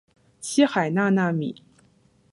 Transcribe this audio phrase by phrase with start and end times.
[0.39, 1.61] 七海娜娜米